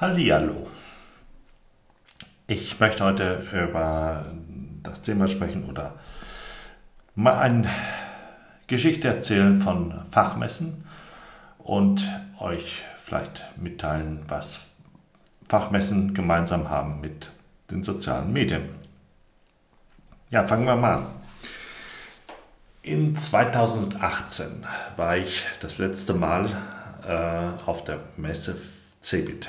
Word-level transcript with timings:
Hallihallo. 0.00 0.68
Ich 2.46 2.78
möchte 2.78 3.04
heute 3.04 3.48
über 3.52 4.26
das 4.84 5.02
Thema 5.02 5.26
sprechen 5.26 5.64
oder 5.68 5.96
mal 7.16 7.36
eine 7.40 7.68
Geschichte 8.68 9.08
erzählen 9.08 9.60
von 9.60 10.02
Fachmessen 10.12 10.84
und 11.58 12.08
euch 12.38 12.84
vielleicht 13.04 13.44
mitteilen, 13.56 14.20
was 14.28 14.66
Fachmessen 15.48 16.14
gemeinsam 16.14 16.70
haben 16.70 17.00
mit 17.00 17.32
den 17.70 17.82
sozialen 17.82 18.32
Medien. 18.32 18.77
Ja, 20.30 20.46
fangen 20.46 20.66
wir 20.66 20.76
mal 20.76 20.94
an. 20.96 21.06
In 22.82 23.16
2018 23.16 24.66
war 24.96 25.16
ich 25.16 25.46
das 25.62 25.78
letzte 25.78 26.12
Mal 26.12 26.50
äh, 27.06 27.64
auf 27.64 27.82
der 27.84 28.00
Messe 28.18 28.60
Cebit. 29.00 29.48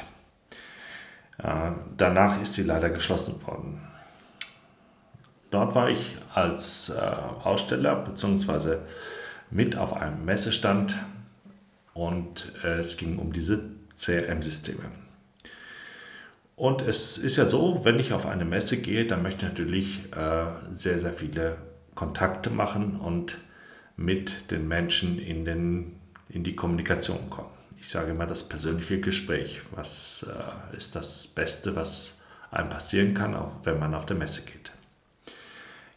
Äh, 1.37 1.71
danach 1.97 2.41
ist 2.41 2.53
sie 2.53 2.63
leider 2.63 2.89
geschlossen 2.89 3.45
worden. 3.45 3.81
Dort 5.51 5.75
war 5.75 5.89
ich 5.89 6.15
als 6.33 6.91
äh, 6.91 7.01
Aussteller 7.43 7.97
bzw. 7.97 8.77
mit 9.51 9.75
auf 9.75 9.91
einem 9.91 10.23
Messestand 10.23 10.95
und 11.93 12.53
äh, 12.63 12.79
es 12.79 12.95
ging 12.95 13.17
um 13.17 13.33
diese 13.33 13.69
CRM-Systeme. 13.97 15.08
Und 16.59 16.81
es 16.81 17.17
ist 17.17 17.37
ja 17.37 17.45
so, 17.45 17.81
wenn 17.83 17.99
ich 17.99 18.13
auf 18.13 18.25
eine 18.25 18.45
Messe 18.45 18.81
gehe, 18.81 19.07
dann 19.07 19.23
möchte 19.23 19.45
ich 19.45 19.51
natürlich 19.51 19.99
sehr, 20.71 20.99
sehr 20.99 21.13
viele 21.13 21.57
Kontakte 21.95 22.49
machen 22.49 22.97
und 22.97 23.37
mit 23.95 24.51
den 24.51 24.67
Menschen 24.67 25.19
in, 25.19 25.45
den, 25.45 25.95
in 26.27 26.43
die 26.43 26.55
Kommunikation 26.55 27.29
kommen 27.29 27.49
ich 27.79 27.89
sage 27.89 28.11
immer, 28.11 28.25
das 28.25 28.47
persönliche 28.47 28.99
Gespräch. 28.99 29.61
Was 29.71 30.25
äh, 30.27 30.77
ist 30.77 30.95
das 30.95 31.27
Beste, 31.27 31.75
was 31.75 32.19
einem 32.51 32.69
passieren 32.69 33.13
kann, 33.13 33.35
auch 33.35 33.53
wenn 33.63 33.79
man 33.79 33.93
auf 33.93 34.05
der 34.05 34.17
Messe 34.17 34.41
geht? 34.41 34.71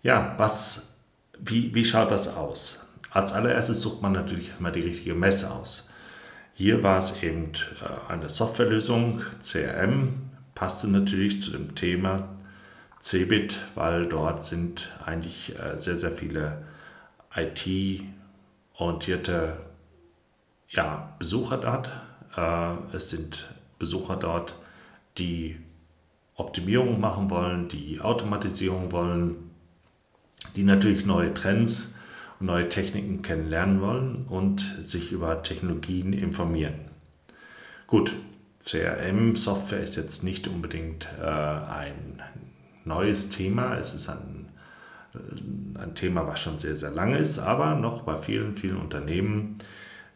Ja, 0.03 0.35
was, 0.39 0.95
wie, 1.39 1.75
wie 1.75 1.85
schaut 1.85 2.11
das 2.11 2.29
aus? 2.29 2.89
Als 3.11 3.33
allererstes 3.33 3.81
sucht 3.81 4.03
man 4.03 4.13
natürlich 4.13 4.53
immer 4.59 4.71
die 4.71 4.81
richtige 4.81 5.15
Messe 5.15 5.51
aus. 5.51 5.91
Hier 6.55 6.83
war 6.83 6.99
es 6.99 7.23
eben 7.23 7.53
äh, 7.81 8.13
eine 8.13 8.29
Softwarelösung, 8.29 9.23
CRM, 9.41 10.31
passte 10.63 10.87
natürlich 10.87 11.41
zu 11.41 11.51
dem 11.51 11.75
Thema 11.75 12.29
Cebit, 13.01 13.59
weil 13.75 14.07
dort 14.07 14.45
sind 14.45 14.97
eigentlich 15.05 15.53
äh, 15.59 15.77
sehr, 15.77 15.97
sehr 15.97 16.13
viele 16.13 16.63
IT-orientierte 17.35 19.57
ja, 20.69 21.17
Besucher 21.19 21.57
dort. 21.57 21.91
Äh, 22.37 22.95
es 22.95 23.11
sind 23.11 23.53
Besucher 23.81 24.15
dort, 24.15 24.55
die 25.19 25.57
Optimierung 26.37 27.01
machen 27.01 27.29
wollen, 27.29 27.67
die 27.67 28.01
Automatisierung 28.01 28.93
wollen, 28.93 29.51
die 30.55 30.63
natürlich 30.63 31.05
neue 31.05 31.35
Trends 31.35 31.97
und 32.39 32.47
neue 32.47 32.69
Techniken 32.69 33.23
kennenlernen 33.23 33.81
wollen 33.81 34.27
und 34.29 34.61
sich 34.83 35.11
über 35.11 35.43
Technologien 35.43 36.13
informieren. 36.13 36.83
Gut, 37.89 38.15
CRM-Software 38.65 39.81
ist 39.81 39.97
jetzt 39.97 40.23
nicht 40.23 40.47
unbedingt 40.49 41.09
äh, 41.21 41.25
ein 41.25 42.23
neues 42.85 43.31
Thema. 43.31 43.77
Es 43.77 43.95
ist 43.95 44.09
ein, 44.09 44.49
ein 45.75 45.95
Thema, 45.95 46.27
was 46.27 46.41
schon 46.41 46.59
sehr, 46.59 46.77
sehr 46.77 46.91
lange 46.91 47.19
ist, 47.19 47.39
aber 47.39 47.75
noch 47.75 48.03
bei 48.03 48.17
vielen, 48.17 48.57
vielen 48.57 48.77
Unternehmen 48.77 49.59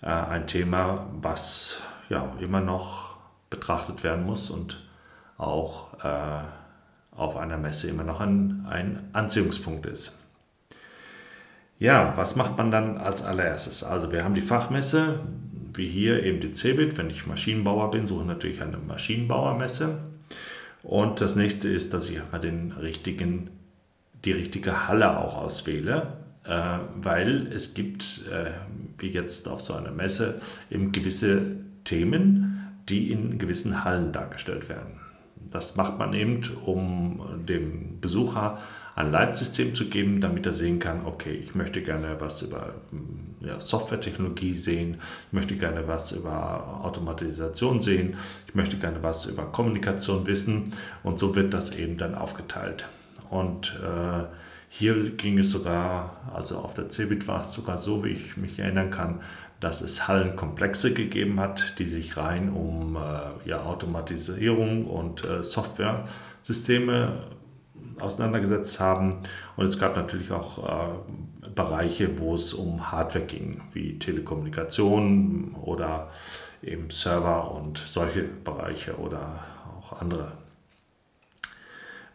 äh, 0.03 0.07
ein 0.07 0.47
Thema, 0.47 1.07
was 1.21 1.81
ja 2.09 2.33
immer 2.41 2.61
noch 2.61 3.17
betrachtet 3.51 4.05
werden 4.05 4.25
muss 4.25 4.51
und 4.51 4.83
auch 5.39 6.03
äh, 6.03 6.43
auf 7.17 7.37
einer 7.37 7.57
Messe 7.57 7.89
immer 7.89 8.05
noch 8.05 8.21
ein, 8.21 8.67
ein 8.69 9.09
Anziehungspunkt 9.13 9.87
ist. 9.87 10.19
Ja, 11.79 12.17
was 12.17 12.37
macht 12.37 12.57
man 12.57 12.71
dann 12.71 12.99
als 12.99 13.23
allererstes? 13.23 13.85
Also 13.85 14.11
wir 14.13 14.25
haben 14.25 14.35
die 14.35 14.43
Fachmesse, 14.43 15.21
wie 15.77 15.89
hier 15.89 16.23
eben 16.23 16.41
die 16.41 16.53
CeBIT. 16.53 16.99
Wenn 16.99 17.11
ich 17.11 17.27
Maschinenbauer 17.27 17.91
bin, 17.91 18.07
suche 18.07 18.23
ich 18.23 18.29
natürlich 18.29 18.63
eine 18.63 18.79
Maschinenbauermesse. 18.79 19.99
Und 20.83 21.21
das 21.21 21.37
nächste 21.37 21.69
ist, 21.69 21.93
dass 21.95 22.09
ich 22.09 22.21
den 22.43 22.73
richtigen, 22.73 23.51
die 24.25 24.33
richtige 24.33 24.89
Halle 24.89 25.19
auch 25.19 25.37
auswähle. 25.37 26.15
Äh, 26.45 26.79
weil 27.03 27.49
es 27.49 27.75
gibt, 27.75 28.23
äh, 28.31 28.51
wie 28.99 29.11
jetzt 29.11 29.49
auf 29.49 29.61
so 29.61 29.75
einer 29.75 29.91
Messe, 29.91 30.41
eben 30.71 30.93
gewisse 30.93 31.57
Themen, 31.83 32.83
die 32.89 33.11
in 33.11 33.39
gewissen 33.39 33.85
Hallen 33.85 34.13
dargestellt 34.13 34.69
werden. 34.69 35.01
Das 35.51 35.75
macht 35.75 35.99
man 35.99 36.13
eben, 36.13 36.43
um 36.65 37.45
dem 37.49 38.01
Besucher 38.01 38.59
ein 38.97 39.13
Leitsystem 39.13 39.75
zu 39.75 39.91
geben, 39.91 40.23
damit 40.23 40.47
er 40.47 40.55
sehen 40.55 40.79
kann, 40.79 41.05
okay, 41.05 41.33
ich 41.33 41.55
möchte 41.55 41.83
gerne 41.83 42.17
was 42.19 42.41
über 42.41 42.75
ja, 43.41 43.61
Softwaretechnologie 43.61 44.55
sehen, 44.55 44.97
ich 45.27 45.33
möchte 45.33 45.55
gerne 45.55 45.87
was 45.87 46.13
über 46.13 46.81
Automatisation 46.83 47.83
sehen, 47.83 48.17
ich 48.49 48.55
möchte 48.55 48.79
gerne 48.79 49.03
was 49.03 49.27
über 49.27 49.45
Kommunikation 49.45 50.27
wissen 50.27 50.73
und 51.03 51.19
so 51.19 51.37
wird 51.37 51.53
das 51.53 51.77
eben 51.77 51.99
dann 51.99 52.15
aufgeteilt. 52.15 52.87
Und 53.29 53.79
äh, 53.85 54.25
hier 54.71 55.11
ging 55.11 55.39
es 55.39 55.51
sogar, 55.51 56.17
also 56.35 56.57
auf 56.57 56.73
der 56.73 56.89
CeBIT 56.89 57.29
war 57.29 57.43
es 57.43 57.53
sogar 57.53 57.79
so, 57.79 58.03
wie 58.03 58.13
ich 58.13 58.39
mich 58.39 58.59
erinnern 58.59 58.91
kann, 58.91 59.21
dass 59.61 59.83
es 59.83 60.09
Hallenkomplexe 60.09 60.95
gegeben 60.95 61.39
hat, 61.39 61.79
die 61.79 61.87
sich 61.87 62.17
rein 62.17 62.51
um 62.51 62.97
äh, 62.97 63.49
ja, 63.49 63.63
Automatisierung 63.63 64.87
und 64.87 65.23
äh, 65.27 65.43
Software-Systeme 65.43 67.36
auseinandergesetzt 68.01 68.81
haben. 68.81 69.21
Und 69.57 69.67
es 69.67 69.79
gab 69.79 69.97
natürlich 69.97 70.31
auch 70.31 70.59
äh, 70.67 71.49
Bereiche, 71.55 72.19
wo 72.19 72.35
es 72.35 72.53
um 72.55 72.91
Hardware 72.93 73.25
ging, 73.25 73.63
wie 73.73 73.99
Telekommunikation 73.99 75.57
oder 75.63 76.11
eben 76.63 76.91
Server 76.91 77.53
und 77.53 77.79
solche 77.79 78.23
Bereiche 78.23 78.97
oder 78.97 79.45
auch 79.79 80.01
andere 80.01 80.33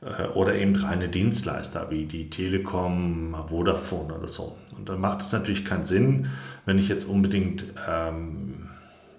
äh, 0.01 0.27
oder 0.33 0.55
eben 0.55 0.75
reine 0.75 1.09
Dienstleister 1.09 1.89
wie 1.91 2.05
die 2.05 2.29
Telekom, 2.29 3.35
Vodafone 3.47 4.15
oder 4.15 4.27
so. 4.27 4.57
Und 4.77 4.89
dann 4.89 4.99
macht 4.99 5.21
es 5.21 5.31
natürlich 5.31 5.65
keinen 5.65 5.83
Sinn, 5.83 6.29
wenn 6.65 6.77
ich 6.79 6.89
jetzt 6.89 7.05
unbedingt 7.05 7.65
ähm, 7.87 8.70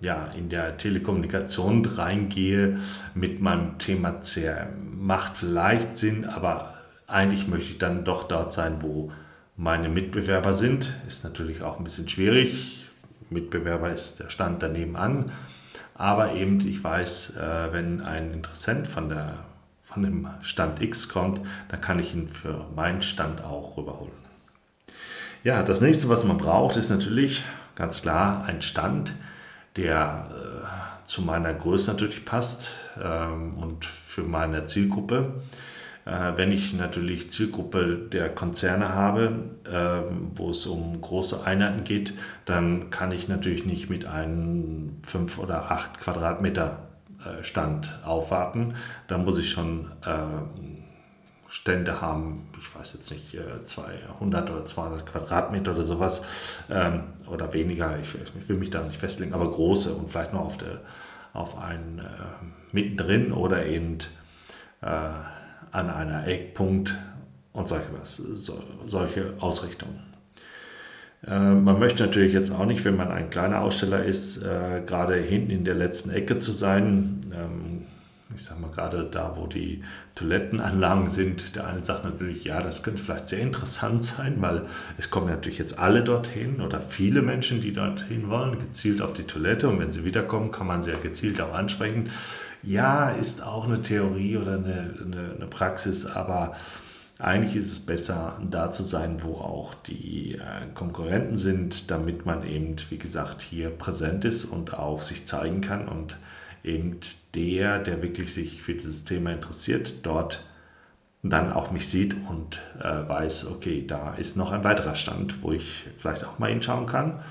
ja, 0.03 0.27
in 0.37 0.49
der 0.49 0.77
Telekommunikation 0.77 1.85
reingehe 1.85 2.81
mit 3.15 3.41
meinem 3.41 3.79
Thema 3.79 4.21
CRM. 4.21 4.99
Macht 5.01 5.37
vielleicht 5.37 5.97
Sinn, 5.97 6.25
aber 6.25 6.75
eigentlich 7.07 7.47
möchte 7.47 7.71
ich 7.71 7.79
dann 7.79 8.05
doch 8.05 8.25
dort 8.25 8.53
sein, 8.53 8.79
wo 8.81 9.13
meine 9.57 9.89
Mitbewerber 9.89 10.55
sind. 10.55 10.93
Ist 11.07 11.25
natürlich 11.25 11.63
auch 11.63 11.79
ein 11.79 11.85
bisschen 11.85 12.09
schwierig. 12.09 12.85
Mitbewerber 13.31 13.91
ist 13.91 14.19
der 14.19 14.29
Stand 14.29 14.63
daneben 14.63 14.97
an. 14.97 15.31
Aber 15.95 16.35
eben, 16.35 16.61
ich 16.67 16.83
weiß, 16.83 17.37
äh, 17.37 17.73
wenn 17.73 18.01
ein 18.01 18.33
Interessent 18.33 18.89
von 18.89 19.09
der 19.09 19.45
von 19.85 20.03
dem 20.03 20.27
Stand 20.41 20.81
X 20.81 21.11
kommt, 21.11 21.41
dann 21.69 21.81
kann 21.81 21.99
ich 21.99 22.15
ihn 22.15 22.29
für 22.29 22.67
meinen 22.75 23.03
Stand 23.03 23.45
auch 23.45 23.77
rüberholen. 23.77 24.13
Ja, 25.45 25.63
das 25.63 25.83
nächste, 25.83 26.09
was 26.09 26.25
man 26.25 26.39
braucht, 26.39 26.77
ist 26.77 26.89
natürlich 26.89 27.45
ganz 27.75 28.01
klar 28.01 28.45
ein 28.47 28.63
Stand, 28.63 29.13
der 29.77 30.29
äh, 30.31 31.07
zu 31.07 31.23
meiner 31.23 31.55
Größe 31.55 31.93
natürlich 31.93 32.25
passt 32.25 32.71
ähm, 33.03 33.55
und 33.59 33.85
für 33.85 34.23
meine 34.23 34.67
Zielgruppe. 34.67 35.43
Äh, 36.05 36.33
wenn 36.37 36.53
ich 36.53 36.73
natürlich 36.73 37.31
Zielgruppe 37.31 37.97
der 38.11 38.29
Konzerne 38.29 38.91
habe, 38.91 39.45
äh, 39.65 40.13
wo 40.35 40.51
es 40.51 40.67
um 40.67 41.01
große 41.01 41.45
Einheiten 41.45 41.85
geht, 41.85 42.15
dann 42.45 42.91
kann 42.91 43.13
ich 43.13 43.29
natürlich 43.29 43.65
nicht 43.65 43.89
mit 43.89 44.07
einem 44.07 44.97
5 45.07 45.39
oder 45.39 45.71
8 45.71 46.01
Quadratmeter 46.01 46.79
äh, 47.25 47.45
Stand 47.45 48.01
aufwarten. 48.05 48.75
Da 49.07 49.19
muss 49.19 49.39
ich 49.39 49.51
schon 49.51 49.91
äh, 50.05 50.92
Stände 51.53 52.01
haben, 52.01 52.49
ich 52.59 52.75
weiß 52.75 52.95
jetzt 52.95 53.11
nicht, 53.11 53.37
200 53.65 54.49
äh, 54.49 54.53
oder 54.53 54.65
200 54.65 55.05
Quadratmeter 55.05 55.73
oder 55.73 55.83
sowas 55.83 56.25
ähm, 56.71 57.03
oder 57.31 57.53
weniger, 57.53 57.99
ich, 58.01 58.15
ich, 58.15 58.49
will 58.49 58.57
mich 58.57 58.71
da 58.71 58.83
nicht 58.83 58.97
festlegen, 58.97 59.35
aber 59.35 59.51
große 59.51 59.93
und 59.93 60.11
vielleicht 60.11 60.33
noch 60.33 60.47
auf, 60.47 60.57
der, 60.57 60.81
auf 61.35 61.59
einen 61.59 61.99
äh, 61.99 62.03
mittendrin 62.73 63.33
oder 63.33 63.67
eben 63.67 63.99
äh, 64.81 64.87
an 64.87 65.91
einer 65.91 66.27
Eckpunkt 66.27 66.95
und 67.53 67.69
solche, 67.69 67.89
was, 68.01 68.17
so, 68.17 68.59
solche 68.87 69.35
Ausrichtungen. 69.39 70.01
Äh, 71.27 71.39
man 71.39 71.79
möchte 71.79 72.07
natürlich 72.07 72.33
jetzt 72.33 72.51
auch 72.51 72.65
nicht, 72.65 72.83
wenn 72.87 72.97
man 72.97 73.11
ein 73.11 73.29
kleiner 73.29 73.61
Aussteller 73.61 74.03
ist, 74.03 74.43
äh, 74.43 74.81
gerade 74.87 75.17
hinten 75.17 75.51
in 75.51 75.67
der 75.67 75.75
letzten 75.75 76.09
Ecke 76.09 76.39
zu 76.39 76.51
sein. 76.51 77.21
Ähm, 77.35 77.85
ich 78.35 78.45
sage 78.45 78.61
mal 78.61 78.71
gerade 78.71 79.05
da, 79.05 79.35
wo 79.37 79.47
die 79.47 79.83
Toilettenanlagen 80.15 81.09
sind, 81.09 81.57
der 81.57 81.67
eine 81.67 81.85
sagt 81.85 82.05
natürlich, 82.05 82.45
ja, 82.45 82.63
das 82.63 82.83
könnte 82.83 83.03
vielleicht 83.03 83.29
sehr 83.29 83.41
interessant 83.41 84.05
sein, 84.05 84.37
weil 84.39 84.63
es 84.99 85.11
kommen 85.11 85.29
natürlich 85.29 85.59
jetzt 85.59 85.79
alle 85.79 86.03
dorthin 86.03 86.61
oder 86.61 86.81
viele 86.81 87.23
Menschen, 87.23 87.61
die 87.61 87.73
dorthin 87.73 88.29
wollen, 88.29 88.59
gezielt 88.59 89.03
auf 89.03 89.13
die 89.13 89.25
Toilette 89.25 89.69
und 89.69 89.81
wenn 89.81 89.93
sie 89.93 90.05
wiederkommen, 90.05 90.53
kann 90.53 90.67
man 90.67 90.83
sie 90.83 90.91
ja 90.91 90.99
gezielt 90.99 91.41
auch 91.41 91.55
ansprechen. 91.55 92.11
Ja, 92.63 93.11
ist 93.11 93.45
auch 93.45 93.65
eine 93.65 93.83
Theorie 93.83 94.37
oder 94.37 94.55
eine, 94.55 94.95
eine, 95.05 95.35
eine 95.37 95.47
Praxis, 95.47 96.07
aber 96.07 96.55
eigentlich 97.19 97.57
ist 97.57 97.71
es 97.71 97.81
besser, 97.81 98.41
da 98.51 98.71
zu 98.71 98.83
sein, 98.83 99.23
wo 99.23 99.35
auch 99.35 99.75
die 99.75 100.35
äh, 100.35 100.73
Konkurrenten 100.75 101.37
sind, 101.37 101.91
damit 101.91 102.27
man 102.27 102.47
eben, 102.47 102.77
wie 102.91 102.99
gesagt, 102.99 103.43
hier 103.43 103.71
präsent 103.71 104.25
ist 104.25 104.45
und 104.45 104.75
auch 104.75 105.03
sich 105.03 105.25
zeigen 105.25 105.61
kann 105.61 105.87
und 105.87 106.17
eben 106.65 106.99
der, 107.35 107.79
der 107.79 108.03
wirklich 108.03 108.33
sich 108.33 108.63
für 108.63 108.75
dieses 108.75 109.05
Thema 109.05 109.33
interessiert, 109.33 110.07
dort 110.07 110.45
dann 111.23 111.53
auch 111.53 111.71
mich 111.71 111.89
sieht 111.89 112.17
und 112.29 112.61
äh, 112.81 113.09
weiß, 113.09 113.47
okay, 113.47 113.85
da 113.87 114.15
ist 114.15 114.37
noch 114.37 114.51
ein 114.51 114.65
weiterer 114.65 114.97
Stand, 114.97 115.43
wo 115.43 115.53
ich 115.53 115.87
vielleicht 115.99 116.25
auch 116.25 116.39
mal 116.39 116.51
hinschauen 116.51 116.87
kann. 116.87 117.23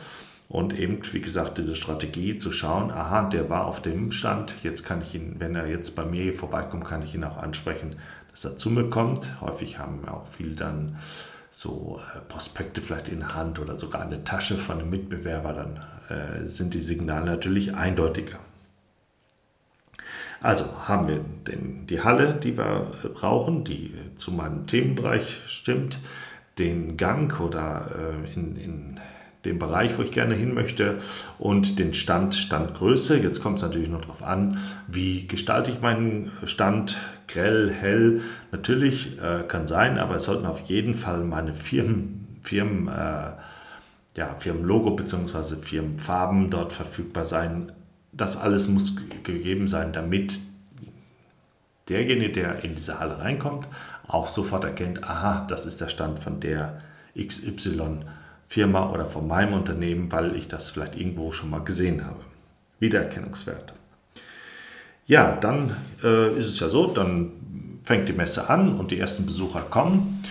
Und 0.47 0.77
eben, 0.77 0.99
wie 1.13 1.21
gesagt, 1.21 1.57
diese 1.57 1.75
Strategie 1.75 2.35
zu 2.35 2.51
schauen, 2.51 2.91
aha, 2.91 3.29
der 3.29 3.49
war 3.49 3.65
auf 3.65 3.81
dem 3.81 4.11
Stand, 4.11 4.53
jetzt 4.63 4.83
kann 4.83 5.01
ich 5.01 5.15
ihn, 5.15 5.35
wenn 5.39 5.55
er 5.55 5.67
jetzt 5.67 5.95
bei 5.95 6.05
mir 6.05 6.33
vorbeikommt, 6.33 6.85
kann 6.85 7.03
ich 7.03 7.15
ihn 7.15 7.23
auch 7.23 7.37
ansprechen, 7.37 7.95
dass 8.31 8.45
er 8.45 8.57
zu 8.57 8.69
mir 8.69 8.89
kommt. 8.89 9.41
Häufig 9.41 9.77
haben 9.77 10.07
auch 10.07 10.27
viele 10.27 10.55
dann 10.55 10.97
so 11.51 11.99
äh, 12.15 12.19
Prospekte 12.27 12.81
vielleicht 12.81 13.09
in 13.09 13.19
der 13.19 13.35
Hand 13.35 13.59
oder 13.59 13.75
sogar 13.75 14.01
eine 14.01 14.23
Tasche 14.23 14.55
von 14.55 14.79
einem 14.79 14.89
Mitbewerber, 14.89 15.53
dann 15.53 15.79
äh, 16.09 16.45
sind 16.45 16.73
die 16.73 16.81
Signale 16.81 17.25
natürlich 17.25 17.73
eindeutiger. 17.75 18.39
Also 20.41 20.65
haben 20.87 21.07
wir 21.07 21.19
den, 21.47 21.85
die 21.85 22.01
Halle, 22.01 22.33
die 22.33 22.57
wir 22.57 22.91
äh, 23.03 23.07
brauchen, 23.07 23.63
die 23.63 23.93
zu 24.15 24.31
meinem 24.31 24.65
Themenbereich 24.65 25.41
stimmt, 25.47 25.99
den 26.57 26.97
Gang 26.97 27.39
oder 27.39 27.91
äh, 27.95 28.33
in, 28.33 28.55
in 28.55 28.99
dem 29.45 29.59
Bereich, 29.59 29.97
wo 29.97 30.03
ich 30.03 30.11
gerne 30.11 30.35
hin 30.35 30.53
möchte 30.53 30.97
und 31.39 31.79
den 31.79 31.93
Stand, 31.93 32.35
Standgröße. 32.35 33.17
Jetzt 33.17 33.41
kommt 33.41 33.57
es 33.57 33.63
natürlich 33.63 33.89
noch 33.89 34.01
darauf 34.01 34.23
an, 34.23 34.59
wie 34.87 35.27
gestalte 35.27 35.71
ich 35.71 35.81
meinen 35.81 36.31
Stand, 36.45 36.97
grell, 37.27 37.71
hell. 37.71 38.21
Natürlich 38.51 39.19
äh, 39.19 39.43
kann 39.47 39.67
sein, 39.67 39.97
aber 39.97 40.15
es 40.15 40.25
sollten 40.25 40.45
auf 40.45 40.61
jeden 40.61 40.93
Fall 40.93 41.23
meine 41.23 41.53
Firmen, 41.53 42.39
Firmen, 42.43 42.87
äh, 42.87 43.31
ja, 44.17 44.35
Firmenlogo 44.37 44.91
bzw. 44.91 45.55
Firmenfarben 45.61 46.49
dort 46.49 46.73
verfügbar 46.73 47.25
sein 47.25 47.71
das 48.11 48.37
alles 48.37 48.67
muss 48.67 48.95
gegeben 49.23 49.67
sein, 49.67 49.93
damit 49.93 50.39
derjenige, 51.89 52.31
der 52.31 52.63
in 52.63 52.75
diese 52.75 52.99
Halle 52.99 53.19
reinkommt, 53.19 53.67
auch 54.07 54.27
sofort 54.27 54.63
erkennt, 54.63 55.03
aha, 55.03 55.45
das 55.47 55.65
ist 55.65 55.81
der 55.81 55.87
Stand 55.87 56.19
von 56.19 56.39
der 56.39 56.81
XY-Firma 57.17 58.89
oder 58.91 59.05
von 59.05 59.27
meinem 59.27 59.53
Unternehmen, 59.53 60.11
weil 60.11 60.35
ich 60.35 60.47
das 60.47 60.69
vielleicht 60.69 60.99
irgendwo 60.99 61.31
schon 61.31 61.49
mal 61.49 61.63
gesehen 61.63 62.05
habe. 62.05 62.19
Wiedererkennungswert. 62.79 63.73
Ja, 65.05 65.37
dann 65.39 65.75
äh, 66.03 66.37
ist 66.37 66.47
es 66.47 66.59
ja 66.59 66.69
so, 66.69 66.87
dann 66.87 67.31
fängt 67.83 68.07
die 68.07 68.13
Messe 68.13 68.49
an 68.49 68.77
und 68.77 68.91
die 68.91 68.99
ersten 68.99 69.25
Besucher 69.25 69.61
kommen. 69.61 70.23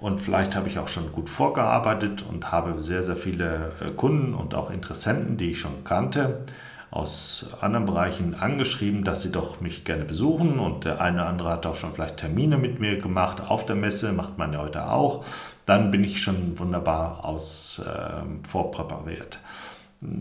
Und 0.00 0.20
vielleicht 0.20 0.54
habe 0.54 0.68
ich 0.68 0.78
auch 0.78 0.88
schon 0.88 1.10
gut 1.12 1.28
vorgearbeitet 1.28 2.24
und 2.28 2.52
habe 2.52 2.80
sehr, 2.80 3.02
sehr 3.02 3.16
viele 3.16 3.72
äh, 3.80 3.90
Kunden 3.90 4.34
und 4.34 4.54
auch 4.54 4.70
Interessenten, 4.70 5.36
die 5.36 5.52
ich 5.52 5.60
schon 5.60 5.84
kannte 5.84 6.44
aus 6.90 7.50
anderen 7.60 7.84
Bereichen 7.84 8.34
angeschrieben, 8.34 9.04
dass 9.04 9.22
sie 9.22 9.30
doch 9.30 9.60
mich 9.60 9.84
gerne 9.84 10.04
besuchen 10.04 10.58
und 10.58 10.84
der 10.84 11.00
eine 11.00 11.18
oder 11.18 11.28
andere 11.28 11.50
hat 11.50 11.66
auch 11.66 11.74
schon 11.74 11.92
vielleicht 11.92 12.16
Termine 12.16 12.56
mit 12.56 12.80
mir 12.80 12.98
gemacht 13.00 13.42
auf 13.46 13.66
der 13.66 13.76
Messe, 13.76 14.12
macht 14.12 14.38
man 14.38 14.52
ja 14.52 14.60
heute 14.60 14.90
auch. 14.90 15.24
Dann 15.66 15.90
bin 15.90 16.02
ich 16.02 16.22
schon 16.22 16.58
wunderbar 16.58 17.24
aus 17.24 17.80
äh, 17.80 18.48
vorpräpariert. 18.48 19.38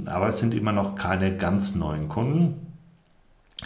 Aber 0.06 0.28
es 0.28 0.40
sind 0.40 0.54
immer 0.54 0.74
noch 0.74 0.96
keine 0.96 1.38
ganz 1.38 1.76
neuen 1.76 2.10
Kunden. 2.10 2.76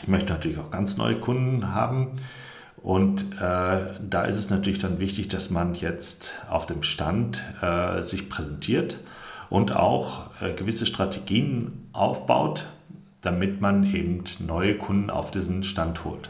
Ich 0.01 0.07
möchte 0.07 0.31
natürlich 0.31 0.59
auch 0.59 0.69
ganz 0.69 0.97
neue 0.97 1.15
Kunden 1.15 1.73
haben. 1.73 2.17
Und 2.83 3.33
äh, 3.39 3.77
da 3.99 4.23
ist 4.23 4.37
es 4.37 4.49
natürlich 4.49 4.79
dann 4.79 4.99
wichtig, 4.99 5.27
dass 5.27 5.49
man 5.49 5.75
jetzt 5.75 6.33
auf 6.49 6.65
dem 6.65 6.83
Stand 6.83 7.41
äh, 7.61 8.01
sich 8.01 8.29
präsentiert 8.29 8.97
und 9.49 9.75
auch 9.75 10.29
äh, 10.41 10.53
gewisse 10.53 10.85
Strategien 10.85 11.89
aufbaut, 11.93 12.65
damit 13.21 13.61
man 13.61 13.83
eben 13.83 14.23
neue 14.39 14.77
Kunden 14.77 15.09
auf 15.09 15.31
diesen 15.31 15.63
Stand 15.63 16.03
holt. 16.03 16.29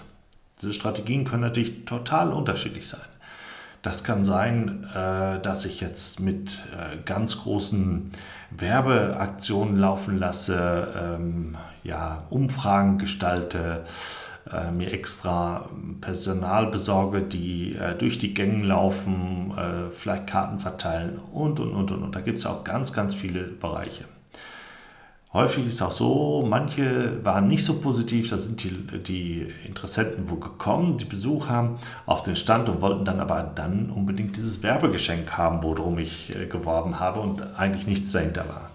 Diese 0.61 0.73
Strategien 0.73 1.25
können 1.25 1.41
natürlich 1.41 1.85
total 1.85 2.31
unterschiedlich 2.31 2.87
sein. 2.87 3.01
Das 3.81 4.03
kann 4.03 4.23
sein, 4.23 4.87
äh, 4.93 5.39
dass 5.39 5.65
ich 5.65 5.81
jetzt 5.81 6.19
mit 6.19 6.59
äh, 6.77 6.97
ganz 7.03 7.41
großen 7.41 8.11
Werbeaktionen 8.51 9.77
laufen 9.77 10.19
lasse, 10.19 10.87
ähm, 10.95 11.57
ja, 11.83 12.25
Umfragen 12.29 12.99
gestalte, 12.99 13.83
äh, 14.51 14.69
mir 14.69 14.93
extra 14.93 15.67
Personal 15.99 16.67
besorge, 16.67 17.21
die 17.21 17.75
durch 17.97 18.19
die 18.19 18.33
Gänge 18.33 18.65
laufen, 18.65 19.53
vielleicht 19.91 20.27
Karten 20.27 20.59
verteilen 20.59 21.19
und, 21.31 21.59
und, 21.59 21.73
und, 21.73 21.91
und. 21.91 22.03
Und 22.03 22.15
da 22.15 22.21
gibt 22.21 22.39
es 22.39 22.45
auch 22.45 22.63
ganz, 22.63 22.93
ganz 22.93 23.15
viele 23.15 23.43
Bereiche. 23.43 24.05
Häufig 25.33 25.65
ist 25.65 25.81
auch 25.81 25.93
so, 25.93 26.45
manche 26.45 27.23
waren 27.23 27.47
nicht 27.47 27.63
so 27.63 27.79
positiv, 27.79 28.29
da 28.29 28.37
sind 28.37 28.63
die, 28.63 28.71
die 29.01 29.47
Interessenten 29.65 30.29
wo 30.29 30.35
gekommen, 30.35 30.97
die 30.97 31.05
Besuch 31.05 31.47
haben 31.47 31.79
auf 32.05 32.23
den 32.23 32.35
Stand 32.35 32.67
und 32.67 32.81
wollten 32.81 33.05
dann 33.05 33.21
aber 33.21 33.49
dann 33.55 33.91
unbedingt 33.91 34.35
dieses 34.35 34.61
Werbegeschenk 34.61 35.37
haben, 35.37 35.63
worum 35.63 35.99
ich 35.99 36.35
äh, 36.35 36.47
geworben 36.47 36.99
habe 36.99 37.21
und 37.21 37.41
eigentlich 37.57 37.87
nichts 37.87 38.11
dahinter 38.11 38.45
war. 38.49 38.71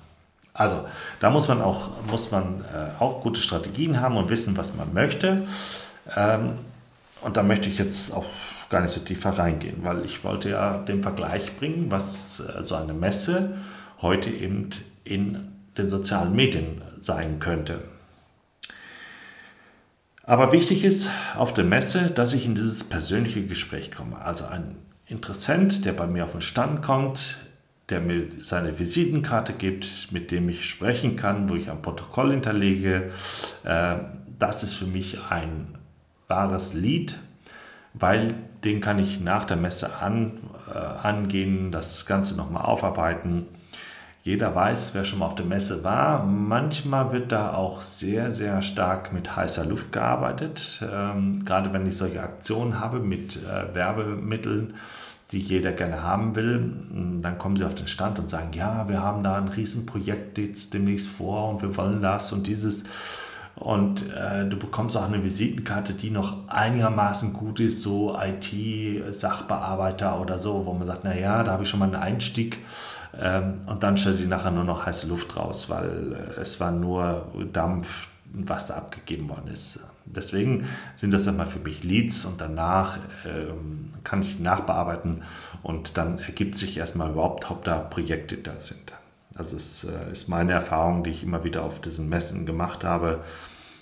Also 0.55 0.87
da 1.21 1.29
muss 1.29 1.47
man 1.49 1.61
auch, 1.61 1.91
muss 2.11 2.31
man, 2.31 2.65
äh, 2.73 3.03
auch 3.03 3.21
gute 3.21 3.43
Strategien 3.43 4.01
haben 4.01 4.17
und 4.17 4.31
wissen, 4.31 4.57
was 4.57 4.75
man 4.75 4.95
möchte. 4.95 5.47
Ähm, 6.17 6.53
und 7.21 7.37
da 7.37 7.43
möchte 7.43 7.69
ich 7.69 7.77
jetzt 7.77 8.15
auch 8.15 8.25
gar 8.71 8.81
nicht 8.81 8.95
so 8.95 9.01
tiefer 9.01 9.39
reingehen, 9.39 9.85
weil 9.85 10.07
ich 10.07 10.25
wollte 10.25 10.49
ja 10.49 10.79
den 10.79 11.03
Vergleich 11.03 11.55
bringen, 11.59 11.91
was 11.91 12.41
äh, 12.41 12.63
so 12.63 12.77
eine 12.77 12.95
Messe 12.95 13.59
heute 14.01 14.31
eben 14.31 14.71
in 15.05 15.56
den 15.79 15.89
sozialen 15.89 16.35
Medien 16.35 16.83
sein 16.99 17.39
könnte. 17.39 17.83
Aber 20.23 20.51
wichtig 20.51 20.85
ist 20.85 21.09
auf 21.37 21.55
der 21.55 21.65
Messe, 21.65 22.11
dass 22.11 22.33
ich 22.33 22.47
in 22.47 22.57
dieses 22.57 22.85
persönliche 22.85 23.47
Gespräch 23.47 23.93
komme. 23.93 24.21
Also 24.21 24.47
ein 24.47 24.77
Interessent, 25.07 25.85
der 25.85 25.93
bei 25.93 26.09
mir 26.09 26.25
auf 26.25 26.33
den 26.33 26.41
Stand 26.41 26.83
kommt, 26.83 27.39
der 27.91 28.01
mir 28.01 28.27
seine 28.43 28.81
Visitenkarte 28.81 29.53
gibt, 29.53 30.11
mit 30.11 30.33
dem 30.33 30.49
ich 30.49 30.69
sprechen 30.69 31.15
kann, 31.15 31.49
wo 31.49 31.55
ich 31.55 31.71
ein 31.71 31.81
Protokoll 31.81 32.33
hinterlege. 32.33 33.13
Äh, 33.63 33.97
das 34.39 34.65
ist 34.65 34.73
für 34.73 34.87
mich 34.87 35.19
ein 35.31 35.79
wahres 36.27 36.75
Lied, 36.75 37.21
weil 37.95 38.35
den 38.65 38.81
kann 38.81 38.99
ich 38.99 39.21
nach 39.21 39.45
der 39.45 39.57
Messe 39.57 39.95
an, 39.95 40.39
äh, 40.69 40.77
angehen, 40.77 41.71
das 41.71 42.05
Ganze 42.05 42.37
nochmal 42.37 42.65
aufarbeiten 42.65 43.47
jeder 44.27 44.55
weiß, 44.57 44.93
wer 44.95 45.05
schon 45.05 45.21
mal 45.21 45.27
auf 45.27 45.37
der 45.37 45.47
Messe 45.47 45.85
war. 45.85 46.25
Manchmal 46.25 47.13
wird 47.13 47.31
da 47.31 47.55
auch 47.55 47.81
sehr, 47.81 48.33
sehr 48.33 48.61
stark 48.61 49.13
mit 49.13 49.37
heißer 49.37 49.65
Luft 49.65 49.93
gearbeitet. 49.93 50.83
Ähm, 50.83 51.45
gerade 51.45 51.73
wenn 51.73 51.87
ich 51.87 51.97
solche 51.97 52.21
Aktionen 52.21 52.81
habe 52.81 52.99
mit 52.99 53.37
äh, 53.37 53.73
Werbemitteln, 53.73 54.75
die 55.31 55.39
jeder 55.39 55.71
gerne 55.71 56.03
haben 56.03 56.35
will, 56.35 56.73
dann 57.23 57.39
kommen 57.39 57.57
sie 57.57 57.65
auf 57.65 57.77
den 57.77 57.87
Stand 57.87 58.19
und 58.19 58.29
sagen, 58.29 58.49
ja, 58.53 58.89
wir 58.89 59.01
haben 59.01 59.23
da 59.23 59.37
ein 59.37 59.47
Riesenprojekt 59.47 60.39
jetzt 60.39 60.75
demnächst 60.75 61.07
vor 61.07 61.51
und 61.51 61.63
wir 61.63 61.77
wollen 61.77 62.03
das 62.03 62.33
und 62.33 62.49
dieses. 62.49 62.83
Und 63.55 64.13
äh, 64.13 64.49
du 64.49 64.57
bekommst 64.57 64.97
auch 64.97 65.07
eine 65.07 65.23
Visitenkarte, 65.23 65.93
die 65.93 66.11
noch 66.11 66.49
einigermaßen 66.49 67.33
gut 67.33 67.61
ist, 67.61 67.81
so 67.81 68.19
IT-Sachbearbeiter 68.21 70.21
oder 70.21 70.41
so, 70.41 70.67
wo 70.67 70.73
man 70.73 70.89
sagt, 70.89 71.05
naja, 71.05 71.45
da 71.45 71.53
habe 71.53 71.63
ich 71.63 71.69
schon 71.69 71.79
mal 71.79 71.87
einen 71.87 71.95
Einstieg 71.95 72.59
und 73.67 73.83
dann 73.83 73.97
stellt 73.97 74.17
sich 74.17 74.27
nachher 74.27 74.51
nur 74.51 74.65
noch 74.65 74.85
heiße 74.85 75.07
Luft 75.07 75.37
raus, 75.37 75.71
weil 75.71 76.13
äh, 76.37 76.41
es 76.41 76.61
war 76.61 76.71
nur 76.71 77.33
Dampf, 77.53 78.09
was 78.33 78.71
abgegeben 78.71 79.29
worden 79.29 79.49
ist. 79.53 79.81
Deswegen 80.05 80.67
sind 80.95 81.13
das 81.13 81.27
immer 81.27 81.47
für 81.47 81.59
mich 81.59 81.83
Leads 81.83 82.25
und 82.27 82.41
danach 82.41 82.99
ähm, 83.27 83.91
kann 84.05 84.23
ich 84.23 84.39
nachbearbeiten 84.39 85.23
und 85.63 85.97
dann 85.97 86.19
ergibt 86.19 86.55
sich 86.57 86.77
erstmal 86.77 87.11
überhaupt, 87.11 87.51
ob 87.51 87.65
da 87.65 87.79
Projekte 87.79 88.37
da 88.37 88.61
sind. 88.61 88.95
Also 89.35 89.55
das 89.55 89.85
äh, 89.85 90.13
ist 90.13 90.29
meine 90.29 90.53
Erfahrung, 90.53 91.03
die 91.03 91.11
ich 91.11 91.23
immer 91.23 91.45
wieder 91.45 91.63
auf 91.63 91.81
diesen 91.81 92.09
Messen 92.09 92.47
gemacht 92.47 92.85
habe. 92.85 93.25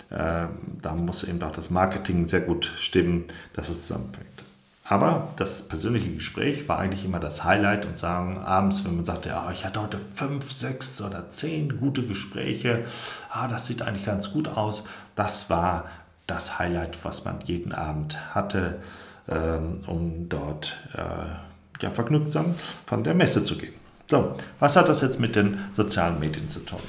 Äh, 0.09 0.47
da 0.81 0.93
muss 0.95 1.23
eben 1.23 1.41
auch 1.43 1.51
das 1.51 1.69
Marketing 1.69 2.25
sehr 2.25 2.41
gut 2.41 2.71
stimmen, 2.75 3.25
dass 3.53 3.69
es 3.69 3.87
zusammenfängt. 3.87 4.44
Aber 4.87 5.29
das 5.37 5.67
persönliche 5.67 6.11
Gespräch 6.11 6.69
war 6.69 6.77
eigentlich 6.77 7.05
immer 7.05 7.19
das 7.19 7.43
Highlight 7.43 7.87
und 7.87 7.97
sagen 7.97 8.37
abends, 8.37 8.85
wenn 8.85 8.95
man 8.95 9.05
sagte, 9.05 9.29
ja, 9.29 9.49
ich 9.51 9.65
hatte 9.65 9.81
heute 9.81 9.99
fünf, 10.13 10.51
sechs 10.51 11.01
oder 11.01 11.27
zehn 11.27 11.79
gute 11.79 12.03
Gespräche, 12.03 12.85
ah, 13.31 13.47
das 13.47 13.65
sieht 13.65 13.81
eigentlich 13.81 14.05
ganz 14.05 14.31
gut 14.31 14.47
aus. 14.47 14.83
Das 15.15 15.49
war 15.49 15.85
das 16.27 16.59
Highlight, 16.59 17.03
was 17.03 17.25
man 17.25 17.41
jeden 17.45 17.71
Abend 17.71 18.35
hatte, 18.35 18.79
ähm, 19.27 19.81
um 19.87 20.29
dort 20.29 20.77
äh, 20.93 21.81
ja, 21.83 21.89
vergnügsam 21.89 22.53
von 22.85 23.03
der 23.03 23.15
Messe 23.15 23.43
zu 23.43 23.57
gehen. 23.57 23.73
So, 24.05 24.35
was 24.59 24.75
hat 24.75 24.87
das 24.87 25.01
jetzt 25.01 25.19
mit 25.19 25.35
den 25.35 25.57
sozialen 25.73 26.19
Medien 26.19 26.47
zu 26.47 26.59
tun? 26.59 26.79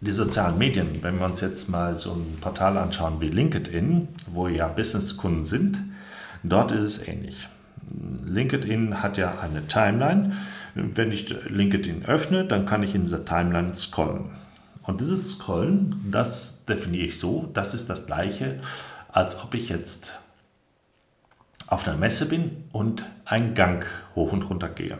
Die 0.00 0.10
sozialen 0.10 0.58
Medien, 0.58 1.04
wenn 1.04 1.20
wir 1.20 1.26
uns 1.26 1.40
jetzt 1.40 1.68
mal 1.68 1.94
so 1.94 2.14
ein 2.14 2.38
Portal 2.40 2.76
anschauen 2.76 3.20
wie 3.20 3.28
LinkedIn, 3.28 4.08
wo 4.26 4.48
ja 4.48 4.66
Businesskunden 4.66 5.44
sind, 5.44 5.78
dort 6.42 6.72
ist 6.72 6.82
es 6.82 7.08
ähnlich. 7.08 7.48
LinkedIn 8.26 9.02
hat 9.02 9.18
ja 9.18 9.38
eine 9.40 9.66
Timeline. 9.66 10.36
Wenn 10.74 11.12
ich 11.12 11.28
LinkedIn 11.48 12.04
öffne, 12.06 12.44
dann 12.44 12.66
kann 12.66 12.82
ich 12.82 12.94
in 12.94 13.02
dieser 13.02 13.24
Timeline 13.24 13.74
scrollen. 13.74 14.30
Und 14.82 15.00
dieses 15.00 15.36
Scrollen, 15.36 16.08
das 16.10 16.64
definiere 16.64 17.06
ich 17.06 17.18
so, 17.18 17.48
das 17.52 17.74
ist 17.74 17.88
das 17.88 18.06
gleiche, 18.06 18.60
als 19.08 19.42
ob 19.42 19.54
ich 19.54 19.68
jetzt 19.68 20.18
auf 21.66 21.86
einer 21.86 21.96
Messe 21.96 22.26
bin 22.26 22.64
und 22.72 23.04
einen 23.24 23.54
Gang 23.54 23.86
hoch 24.14 24.32
und 24.32 24.42
runter 24.48 24.68
gehe. 24.68 24.98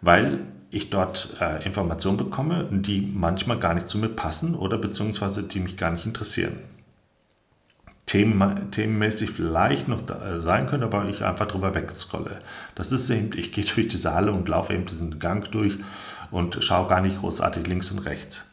Weil 0.00 0.40
ich 0.70 0.88
dort 0.88 1.36
äh, 1.40 1.64
Informationen 1.64 2.16
bekomme, 2.16 2.66
die 2.70 3.00
manchmal 3.00 3.58
gar 3.58 3.74
nicht 3.74 3.88
zu 3.88 3.98
mir 3.98 4.08
passen 4.08 4.54
oder 4.54 4.78
beziehungsweise 4.78 5.42
die 5.42 5.60
mich 5.60 5.76
gar 5.76 5.90
nicht 5.90 6.06
interessieren. 6.06 6.56
Themen, 8.06 8.70
themenmäßig 8.70 9.30
vielleicht 9.30 9.88
noch 9.88 10.00
da 10.00 10.40
sein 10.40 10.66
können, 10.66 10.82
aber 10.82 11.06
ich 11.08 11.24
einfach 11.24 11.46
drüber 11.46 11.74
wegscrolle. 11.74 12.38
Das 12.74 12.92
ist 12.92 13.08
eben, 13.10 13.30
ich 13.36 13.52
gehe 13.52 13.64
durch 13.64 13.88
die 13.88 13.98
Saale 13.98 14.32
und 14.32 14.48
laufe 14.48 14.74
eben 14.74 14.86
diesen 14.86 15.18
Gang 15.18 15.50
durch 15.50 15.78
und 16.30 16.62
schaue 16.62 16.88
gar 16.88 17.00
nicht 17.00 17.20
großartig 17.20 17.66
links 17.66 17.90
und 17.90 18.00
rechts. 18.00 18.48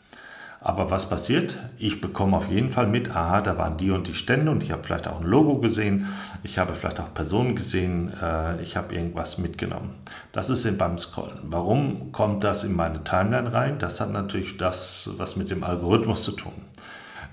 Aber 0.61 0.91
was 0.91 1.07
passiert? 1.09 1.57
Ich 1.77 2.01
bekomme 2.01 2.35
auf 2.35 2.49
jeden 2.49 2.69
Fall 2.69 2.87
mit, 2.87 3.15
aha, 3.15 3.39
da 3.39 3.57
waren 3.57 3.77
die 3.77 3.91
und 3.91 4.07
die 4.07 4.13
Stände 4.13 4.51
und 4.51 4.61
ich 4.61 4.71
habe 4.71 4.83
vielleicht 4.83 5.07
auch 5.07 5.21
ein 5.21 5.25
Logo 5.25 5.59
gesehen, 5.59 6.07
ich 6.43 6.57
habe 6.57 6.73
vielleicht 6.73 6.99
auch 6.99 7.13
Personen 7.13 7.55
gesehen, 7.55 8.11
äh, 8.21 8.61
ich 8.61 8.75
habe 8.75 8.93
irgendwas 8.93 9.37
mitgenommen. 9.37 9.95
Das 10.33 10.49
ist 10.49 10.65
eben 10.65 10.77
beim 10.77 10.97
Scrollen. 10.97 11.39
Warum 11.43 12.11
kommt 12.11 12.43
das 12.43 12.65
in 12.65 12.75
meine 12.75 13.05
Timeline 13.05 13.53
rein? 13.53 13.79
Das 13.79 14.01
hat 14.01 14.11
natürlich 14.11 14.57
das, 14.57 15.09
was 15.15 15.37
mit 15.37 15.49
dem 15.49 15.63
Algorithmus 15.63 16.23
zu 16.23 16.33
tun. 16.33 16.53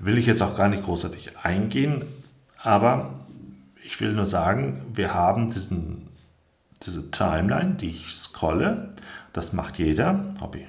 Will 0.01 0.19
ich 0.19 0.27
jetzt 0.27 0.43
auch 0.43 0.57
gar 0.57 0.69
nicht 0.69 0.85
großartig 0.85 1.39
eingehen, 1.43 2.05
aber 2.63 3.15
ich 3.85 4.01
will 4.01 4.13
nur 4.13 4.27
sagen, 4.27 4.83
wir 4.95 5.15
haben 5.15 5.49
diesen, 5.49 6.09
diese 6.83 7.11
Timeline, 7.11 7.75
die 7.75 7.91
ich 7.91 8.15
scrolle, 8.15 8.91
das 9.33 9.53
macht 9.53 9.79
jeder, 9.79 10.35
Hobby. 10.41 10.67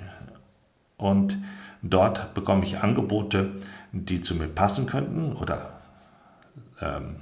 Und 0.98 1.38
Dort 1.82 2.34
bekomme 2.34 2.66
ich 2.66 2.80
Angebote, 2.80 3.52
die 3.92 4.22
zu 4.22 4.36
mir 4.36 4.48
passen 4.48 4.88
könnten 4.88 5.34
oder 5.34 5.80
ähm, 6.82 7.18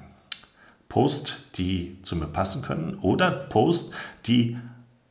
Post, 0.89 1.43
die 1.55 2.01
zu 2.03 2.15
mir 2.15 2.27
passen 2.27 2.61
können 2.61 2.95
oder 3.01 3.31
Post, 3.31 3.93
die 4.27 4.57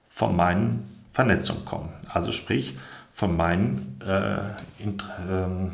von 0.08 0.34
meinen 0.34 0.88
Vernetzungen 1.12 1.64
kommen. 1.64 1.90
Also 2.08 2.32
sprich 2.32 2.74
von, 3.12 3.36
meinen, 3.36 4.00
äh, 4.00 4.82
in, 4.82 4.98
äh, 4.98 5.70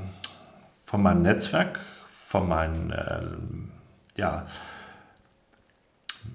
von 0.91 1.03
meinem 1.05 1.23
Netzwerk, 1.23 1.79
von 2.27 2.49
meinen 2.49 2.91
äh, 2.91 4.21
ja, 4.21 4.45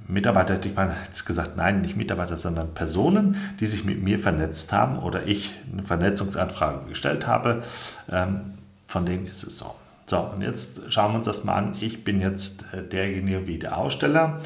Mitarbeiter, 0.07 0.65
ich 0.65 0.73
meine 0.73 0.95
jetzt 1.05 1.25
gesagt, 1.25 1.57
nein, 1.57 1.81
nicht 1.81 1.97
Mitarbeiter, 1.97 2.37
sondern 2.37 2.73
Personen, 2.73 3.35
die 3.59 3.65
sich 3.65 3.83
mit 3.83 4.01
mir 4.01 4.17
vernetzt 4.17 4.71
haben 4.71 4.97
oder 4.97 5.27
ich 5.27 5.51
eine 5.69 5.83
Vernetzungsanfrage 5.83 6.87
gestellt 6.87 7.27
habe, 7.27 7.63
ähm, 8.09 8.53
von 8.87 9.05
denen 9.05 9.27
ist 9.27 9.43
es 9.43 9.57
so. 9.57 9.75
So, 10.05 10.19
und 10.19 10.41
jetzt 10.41 10.93
schauen 10.93 11.11
wir 11.11 11.17
uns 11.17 11.25
das 11.25 11.43
mal 11.43 11.55
an. 11.55 11.75
Ich 11.81 12.05
bin 12.05 12.21
jetzt 12.21 12.63
äh, 12.73 12.81
derjenige 12.81 13.47
wie 13.47 13.59
der 13.59 13.77
Aussteller. 13.77 14.39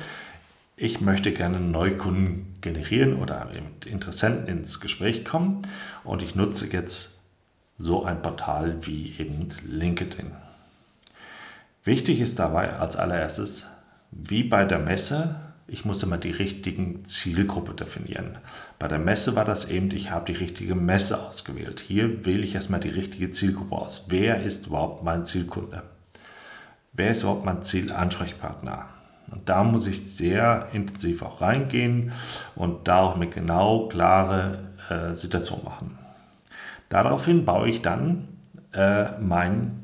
Ich 0.75 1.01
möchte 1.01 1.33
gerne 1.33 1.59
Neukunden 1.59 2.55
generieren 2.61 3.17
oder 3.17 3.47
mit 3.53 3.85
Interessenten 3.85 4.47
ins 4.47 4.79
Gespräch 4.79 5.23
kommen 5.23 5.61
und 6.03 6.23
ich 6.23 6.33
nutze 6.33 6.65
jetzt 6.65 7.18
so 7.79 8.03
ein 8.03 8.21
Portal 8.21 8.85
wie 8.85 9.15
eben 9.17 9.49
LinkedIn. 9.65 10.31
Wichtig 11.85 12.19
ist 12.19 12.37
dabei 12.37 12.73
als 12.73 12.97
allererstes, 12.97 13.67
wie 14.11 14.43
bei 14.43 14.65
der 14.65 14.79
Messe, 14.79 15.35
ich 15.65 15.85
muss 15.85 16.03
immer 16.03 16.17
die 16.17 16.31
richtigen 16.31 17.05
Zielgruppe 17.05 17.73
definieren. 17.73 18.37
Bei 18.79 18.87
der 18.87 18.99
Messe 18.99 19.35
war 19.35 19.45
das 19.45 19.69
eben, 19.69 19.91
ich 19.91 20.11
habe 20.11 20.25
die 20.25 20.37
richtige 20.37 20.75
Messe 20.75 21.19
ausgewählt. 21.21 21.79
Hier 21.79 22.25
wähle 22.25 22.43
ich 22.43 22.55
erstmal 22.55 22.79
die 22.79 22.89
richtige 22.89 23.31
Zielgruppe 23.31 23.75
aus. 23.75 24.05
Wer 24.09 24.43
ist 24.43 24.67
überhaupt 24.67 25.03
mein 25.03 25.25
Zielkunde? 25.25 25.83
Wer 26.91 27.11
ist 27.11 27.21
überhaupt 27.21 27.45
mein 27.45 27.63
Zielansprechpartner? 27.63 28.87
Und 29.31 29.47
da 29.47 29.63
muss 29.63 29.87
ich 29.87 30.11
sehr 30.11 30.67
intensiv 30.73 31.21
auch 31.21 31.39
reingehen 31.39 32.11
und 32.55 32.87
da 32.87 33.01
auch 33.01 33.15
eine 33.15 33.29
genau 33.29 33.87
klare 33.87 34.59
äh, 34.89 35.13
Situation 35.13 35.63
machen. 35.63 35.97
Daraufhin 36.89 37.45
baue 37.45 37.69
ich 37.69 37.81
dann 37.81 38.27
äh, 38.73 39.17
mein, 39.19 39.79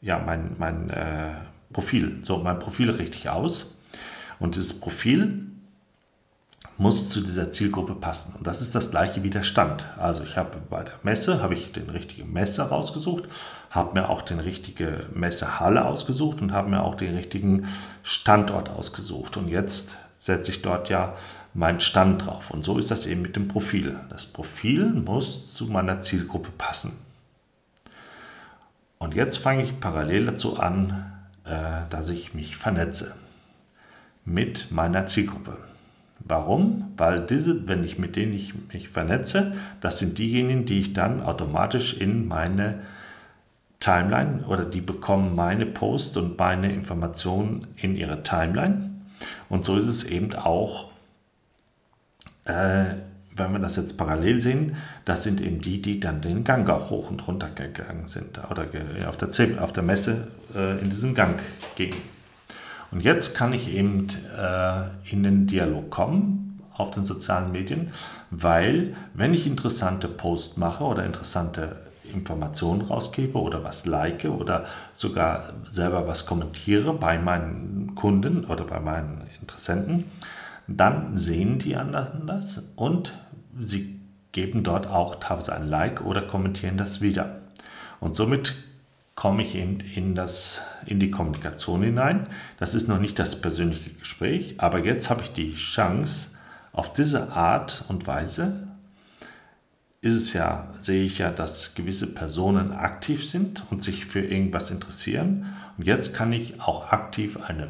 ja, 0.00 0.18
mein, 0.18 0.56
mein 0.58 0.90
äh, 0.90 1.32
Profil, 1.72 2.18
so 2.22 2.38
mein 2.38 2.58
Profil 2.58 2.90
richtig 2.90 3.28
aus. 3.28 3.80
Und 4.38 4.56
dieses 4.56 4.80
Profil 4.80 5.46
muss 6.80 7.10
zu 7.10 7.20
dieser 7.20 7.50
Zielgruppe 7.50 7.94
passen. 7.94 8.36
Und 8.38 8.46
das 8.46 8.62
ist 8.62 8.74
das 8.74 8.90
gleiche 8.90 9.22
wie 9.22 9.28
der 9.28 9.42
Stand. 9.42 9.84
Also 9.98 10.22
ich 10.22 10.38
habe 10.38 10.56
bei 10.70 10.82
der 10.82 10.94
Messe, 11.02 11.42
habe 11.42 11.52
ich 11.52 11.72
den 11.72 11.90
richtigen 11.90 12.32
Messe 12.32 12.62
rausgesucht, 12.62 13.24
habe 13.68 14.00
mir 14.00 14.08
auch 14.08 14.22
den 14.22 14.40
richtige 14.40 15.06
Messehalle 15.12 15.84
ausgesucht 15.84 16.40
und 16.40 16.52
habe 16.52 16.70
mir 16.70 16.82
auch 16.82 16.94
den 16.94 17.14
richtigen 17.14 17.68
Standort 18.02 18.70
ausgesucht. 18.70 19.36
Und 19.36 19.48
jetzt 19.48 19.98
setze 20.14 20.52
ich 20.52 20.62
dort 20.62 20.88
ja 20.88 21.14
meinen 21.54 21.80
Stand 21.80 22.26
drauf. 22.26 22.50
Und 22.50 22.64
so 22.64 22.78
ist 22.78 22.90
das 22.90 23.06
eben 23.06 23.22
mit 23.22 23.36
dem 23.36 23.48
Profil. 23.48 23.98
Das 24.08 24.26
Profil 24.26 24.86
muss 24.86 25.54
zu 25.54 25.66
meiner 25.66 26.00
Zielgruppe 26.00 26.50
passen. 26.56 26.92
Und 28.98 29.14
jetzt 29.14 29.38
fange 29.38 29.62
ich 29.62 29.80
parallel 29.80 30.26
dazu 30.26 30.58
an, 30.58 31.12
äh, 31.44 31.80
dass 31.88 32.08
ich 32.08 32.34
mich 32.34 32.56
vernetze 32.56 33.14
mit 34.24 34.70
meiner 34.70 35.06
Zielgruppe. 35.06 35.56
Warum? 36.20 36.92
Weil 36.96 37.22
diese, 37.22 37.66
wenn 37.66 37.82
ich 37.82 37.98
mit 37.98 38.14
denen 38.14 38.34
ich 38.34 38.52
mich 38.72 38.90
vernetze, 38.90 39.54
das 39.80 39.98
sind 39.98 40.18
diejenigen, 40.18 40.66
die 40.66 40.80
ich 40.80 40.92
dann 40.92 41.22
automatisch 41.22 41.94
in 41.94 42.28
meine 42.28 42.80
Timeline 43.80 44.44
oder 44.46 44.66
die 44.66 44.82
bekommen 44.82 45.34
meine 45.34 45.64
Post 45.64 46.18
und 46.18 46.38
meine 46.38 46.70
Informationen 46.70 47.66
in 47.76 47.96
ihre 47.96 48.22
Timeline. 48.22 48.90
Und 49.48 49.64
so 49.64 49.76
ist 49.76 49.86
es 49.86 50.04
eben 50.04 50.34
auch 50.34 50.89
äh, 52.50 52.96
wenn 53.36 53.52
wir 53.52 53.58
das 53.58 53.76
jetzt 53.76 53.96
parallel 53.96 54.40
sehen, 54.40 54.76
das 55.04 55.22
sind 55.22 55.40
eben 55.40 55.60
die, 55.60 55.80
die 55.80 56.00
dann 56.00 56.20
den 56.20 56.44
Gang 56.44 56.68
auch 56.68 56.90
hoch 56.90 57.10
und 57.10 57.26
runter 57.26 57.48
gegangen 57.48 58.06
sind 58.06 58.40
oder 58.50 58.66
auf 59.08 59.16
der, 59.16 59.62
auf 59.62 59.72
der 59.72 59.82
Messe 59.82 60.28
äh, 60.54 60.80
in 60.80 60.90
diesen 60.90 61.14
Gang 61.14 61.40
gehen. 61.76 61.94
Und 62.90 63.02
jetzt 63.02 63.36
kann 63.36 63.52
ich 63.52 63.72
eben 63.72 64.08
äh, 64.36 65.10
in 65.10 65.22
den 65.22 65.46
Dialog 65.46 65.90
kommen 65.90 66.60
auf 66.76 66.90
den 66.90 67.04
sozialen 67.04 67.52
Medien, 67.52 67.92
weil 68.30 68.96
wenn 69.14 69.32
ich 69.32 69.46
interessante 69.46 70.08
Posts 70.08 70.56
mache 70.56 70.82
oder 70.84 71.04
interessante 71.04 71.76
Informationen 72.12 72.80
rausgebe 72.80 73.38
oder 73.38 73.62
was 73.62 73.86
like 73.86 74.24
oder 74.24 74.64
sogar 74.92 75.52
selber 75.68 76.08
was 76.08 76.26
kommentiere 76.26 76.92
bei 76.92 77.18
meinen 77.18 77.94
Kunden 77.94 78.44
oder 78.44 78.64
bei 78.64 78.80
meinen 78.80 79.22
Interessenten, 79.40 80.04
dann 80.76 81.16
sehen 81.16 81.58
die 81.58 81.76
anderen 81.76 82.26
das 82.26 82.72
und 82.76 83.18
sie 83.58 84.00
geben 84.32 84.62
dort 84.62 84.86
auch 84.86 85.16
teilweise 85.16 85.54
ein 85.54 85.68
Like 85.68 86.04
oder 86.04 86.22
kommentieren 86.22 86.76
das 86.76 87.00
wieder. 87.00 87.40
Und 87.98 88.16
somit 88.16 88.54
komme 89.14 89.42
ich 89.42 89.54
eben 89.54 89.80
in, 89.80 90.14
das, 90.14 90.62
in 90.86 91.00
die 91.00 91.10
Kommunikation 91.10 91.82
hinein. 91.82 92.26
Das 92.58 92.74
ist 92.74 92.88
noch 92.88 93.00
nicht 93.00 93.18
das 93.18 93.40
persönliche 93.40 93.90
Gespräch, 93.90 94.54
aber 94.58 94.84
jetzt 94.84 95.10
habe 95.10 95.22
ich 95.22 95.32
die 95.32 95.54
Chance, 95.54 96.38
auf 96.72 96.92
diese 96.92 97.32
Art 97.32 97.84
und 97.88 98.06
Weise 98.06 98.68
ist 100.02 100.14
es 100.14 100.32
ja, 100.32 100.72
sehe 100.76 101.04
ich 101.04 101.18
ja, 101.18 101.30
dass 101.30 101.74
gewisse 101.74 102.14
Personen 102.14 102.72
aktiv 102.72 103.28
sind 103.28 103.64
und 103.70 103.82
sich 103.82 104.06
für 104.06 104.20
irgendwas 104.20 104.70
interessieren. 104.70 105.46
Und 105.76 105.86
jetzt 105.86 106.14
kann 106.14 106.32
ich 106.32 106.60
auch 106.60 106.90
aktiv 106.90 107.38
eine 107.42 107.68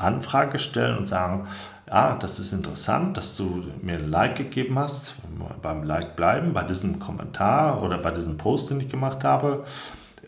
Anfrage 0.00 0.58
stellen 0.58 0.98
und 0.98 1.06
sagen, 1.06 1.46
ja, 1.86 2.16
das 2.16 2.38
ist 2.38 2.52
interessant, 2.52 3.16
dass 3.16 3.36
du 3.36 3.64
mir 3.82 3.98
ein 3.98 4.10
Like 4.10 4.36
gegeben 4.36 4.78
hast, 4.78 5.14
beim 5.60 5.82
Like 5.82 6.14
bleiben, 6.14 6.52
bei 6.52 6.62
diesem 6.62 7.00
Kommentar 7.00 7.82
oder 7.82 7.98
bei 7.98 8.12
diesem 8.12 8.36
Post, 8.36 8.70
den 8.70 8.80
ich 8.80 8.88
gemacht 8.88 9.24
habe. 9.24 9.64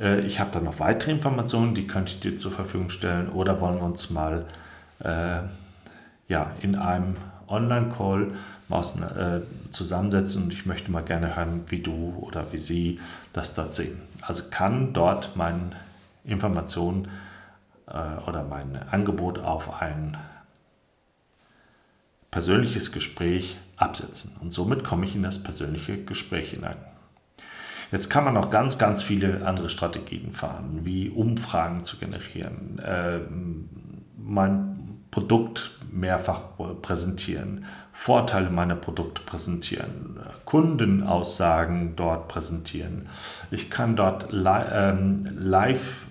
Äh, 0.01 0.21
ich 0.21 0.41
habe 0.41 0.51
da 0.53 0.61
noch 0.61 0.81
weitere 0.81 1.13
Informationen, 1.13 1.75
die 1.75 1.87
könnte 1.87 2.13
ich 2.13 2.21
dir 2.21 2.37
zur 2.37 2.53
Verfügung 2.53 2.91
stellen 2.91 3.29
oder 3.29 3.61
wollen 3.61 3.77
wir 3.77 3.85
uns 3.85 4.11
mal 4.11 4.47
äh, 5.01 5.41
ja, 6.29 6.51
in 6.63 6.75
einem 6.75 7.17
Online-Call 7.49 8.33
äh, 8.71 9.41
zusammensetzen 9.71 10.45
und 10.45 10.53
ich 10.53 10.67
möchte 10.67 10.91
mal 10.91 11.03
gerne 11.03 11.37
hören, 11.37 11.65
wie 11.69 11.81
du 11.81 12.17
oder 12.21 12.53
wie 12.53 12.59
sie 12.59 13.01
das 13.33 13.55
dort 13.55 13.75
sehen. 13.75 14.01
Also 14.23 14.45
kann 14.51 14.93
dort 14.95 15.37
mein 15.37 15.75
Information 16.25 17.09
äh, 17.87 17.93
oder 18.33 18.45
mein 18.45 18.77
Angebot 18.91 19.39
auf 19.39 19.83
ein 19.83 20.17
persönliches 22.31 22.93
Gespräch 22.93 23.59
absetzen. 23.77 24.37
Und 24.41 24.53
somit 24.53 24.85
komme 24.85 25.05
ich 25.05 25.15
in 25.15 25.23
das 25.23 25.43
persönliche 25.43 26.03
Gespräch 26.03 26.51
hinein. 26.51 26.79
Jetzt 27.91 28.09
kann 28.09 28.25
man 28.25 28.33
noch 28.33 28.51
ganz, 28.51 28.79
ganz 28.79 29.03
viele 29.03 29.47
andere 29.47 29.69
Strategien 29.69 30.33
fahren, 30.33 30.81
wie 30.85 31.11
Umfragen 31.11 31.85
zu 31.85 31.99
generieren, 31.99 32.79
äh, 32.79 33.21
mein 34.17 35.03
Produkt 35.11 35.79
mehrfach 35.91 36.41
präsentieren, 36.81 37.67
Vorteile 37.93 38.49
meiner 38.49 38.77
Produkte 38.77 39.21
präsentieren, 39.21 40.19
Kundenaussagen 40.47 41.95
dort 41.95 42.29
präsentieren. 42.29 43.11
Ich 43.51 43.71
kann 43.71 43.95
dort 43.95 44.29
ähm, 44.33 45.29
live, 45.39 46.07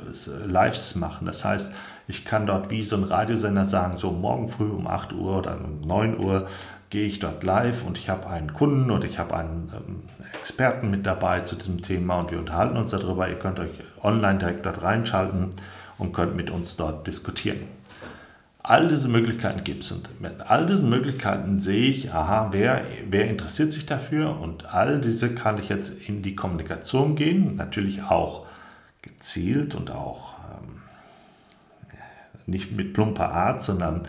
Lives 0.46 0.96
machen, 0.96 1.25
das 1.25 1.44
heißt, 1.44 1.74
ich 2.12 2.25
kann 2.25 2.46
dort 2.46 2.70
wie 2.70 2.84
so 2.84 2.98
ein 2.98 3.06
Radiosender 3.06 3.63
sagen, 3.63 3.98
so 3.98 4.12
morgen 4.12 4.50
früh 4.50 4.70
um 4.70 4.86
8 4.86 5.13
Uhr 5.13 5.38
oder 5.38 5.58
um 5.63 5.80
9 5.88 6.22
Uhr 6.22 6.46
gehe 6.89 7.08
ich 7.08 7.20
dort 7.20 7.41
live 7.46 7.86
und 7.86 7.98
ich 7.98 8.10
habe 8.10 8.27
einen 8.27 8.53
Kunden 8.53 8.91
und 8.91 9.06
ich 9.06 9.18
habe 9.18 9.34
einen 9.38 9.72
ähm, 9.74 10.01
Experten 10.41 10.91
mit 10.91 11.06
dabei 11.06 11.39
zu 11.39 11.56
diesem 11.56 11.82
Thema 11.82 12.20
und 12.20 12.30
wir 12.30 12.39
unterhalten 12.39 12.75
uns 12.75 12.91
darüber. 12.91 13.30
Ihr 13.30 13.39
könnt 13.39 13.62
euch 13.62 13.72
online 14.03 14.39
direkt 14.39 14.65
dort 14.65 14.82
reinschalten 14.82 15.51
und 15.98 16.12
könnt 16.12 16.36
mit 16.36 16.50
uns 16.50 16.75
dort 16.75 17.08
diskutieren. 17.08 17.60
All 18.62 18.89
diese 18.89 19.08
Möglichkeiten 19.08 19.63
gibt 19.63 19.84
es 19.84 19.91
und 19.94 20.22
mit 20.22 20.41
all 20.41 20.65
diesen 20.65 20.89
Möglichkeiten 20.89 21.62
sehe 21.62 21.89
ich, 21.89 22.12
aha, 22.13 22.50
wer, 22.51 22.84
wer 23.10 23.30
interessiert 23.30 23.72
sich 23.72 23.86
dafür 23.86 24.38
und 24.38 24.72
all 24.74 25.00
diese 25.00 25.34
kann 25.34 25.60
ich 25.60 25.70
jetzt 25.70 25.98
in 26.10 26.22
die 26.22 26.36
Kommunikation 26.36 27.15
gehen, 27.15 27.56
natürlich 27.56 28.03
auch 28.03 28.46
gezielt 29.01 29.75
und 29.75 29.91
auch 29.91 30.31
nicht 32.46 32.72
mit 32.72 32.94
plumper 32.94 33.32
Art, 33.32 33.62
sondern 33.62 34.08